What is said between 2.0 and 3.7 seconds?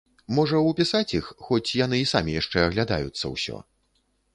і самі яшчэ аглядаюцца ўсё?